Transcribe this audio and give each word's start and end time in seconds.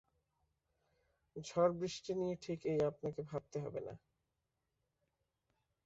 ঝড়-বৃষ্টি 1.35 2.11
নিয়ে 2.15 2.35
ঠিক 2.41 2.59
এই 2.65 2.79
আপনাকে 2.81 3.21
ভাবতে 3.23 3.57
হবে 3.59 3.79
না। 3.79 3.93